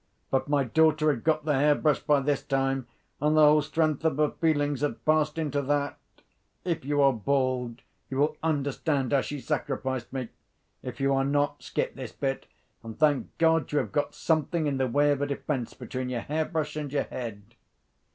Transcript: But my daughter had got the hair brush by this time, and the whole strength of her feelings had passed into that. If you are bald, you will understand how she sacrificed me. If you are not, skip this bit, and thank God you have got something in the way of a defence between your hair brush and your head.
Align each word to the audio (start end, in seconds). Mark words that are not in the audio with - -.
But 0.31 0.47
my 0.49 0.63
daughter 0.63 1.11
had 1.11 1.23
got 1.23 1.45
the 1.45 1.53
hair 1.53 1.75
brush 1.75 1.99
by 1.99 2.21
this 2.21 2.41
time, 2.43 2.87
and 3.21 3.37
the 3.37 3.41
whole 3.43 3.61
strength 3.61 4.03
of 4.03 4.17
her 4.17 4.31
feelings 4.31 4.81
had 4.81 5.05
passed 5.05 5.37
into 5.37 5.61
that. 5.61 5.99
If 6.65 6.83
you 6.83 7.03
are 7.03 7.13
bald, 7.13 7.83
you 8.09 8.17
will 8.17 8.35
understand 8.41 9.11
how 9.13 9.21
she 9.21 9.39
sacrificed 9.39 10.11
me. 10.11 10.29
If 10.81 10.99
you 10.99 11.13
are 11.13 11.23
not, 11.23 11.61
skip 11.61 11.93
this 11.93 12.13
bit, 12.13 12.47
and 12.81 12.97
thank 12.97 13.27
God 13.37 13.71
you 13.71 13.77
have 13.77 13.91
got 13.91 14.15
something 14.15 14.65
in 14.65 14.77
the 14.77 14.87
way 14.87 15.11
of 15.11 15.21
a 15.21 15.27
defence 15.27 15.75
between 15.75 16.09
your 16.09 16.21
hair 16.21 16.45
brush 16.45 16.75
and 16.75 16.91
your 16.91 17.03
head. 17.03 17.53